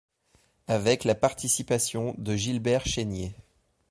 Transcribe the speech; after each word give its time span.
Avec 0.65 1.03
la 1.03 1.13
participation 1.13 2.15
de 2.17 2.35
Gilbert 2.35 2.87
Chénier. 2.87 3.35